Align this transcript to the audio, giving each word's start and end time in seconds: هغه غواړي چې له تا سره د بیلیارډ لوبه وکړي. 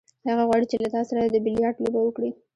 هغه 0.29 0.43
غواړي 0.47 0.65
چې 0.71 0.77
له 0.83 0.87
تا 0.95 1.01
سره 1.09 1.21
د 1.33 1.37
بیلیارډ 1.45 1.75
لوبه 1.83 2.01
وکړي. 2.03 2.31